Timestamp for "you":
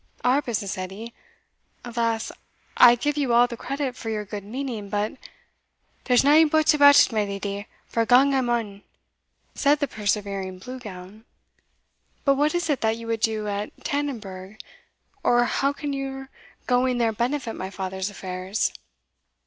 3.17-3.33, 12.97-13.05